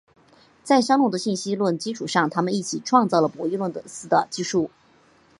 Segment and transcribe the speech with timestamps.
[0.63, 4.71] 在香农的信息论基础上他们一起创造了博弈论似的技术。